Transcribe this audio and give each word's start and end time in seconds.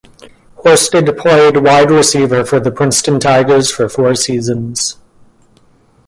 Horsted 0.65 1.15
played 1.15 1.57
wide 1.57 1.91
receiver 1.91 2.43
for 2.43 2.59
the 2.59 2.71
Princeton 2.71 3.19
Tigers 3.19 3.69
for 3.71 3.87
four 3.87 4.15
seasons. 4.15 4.97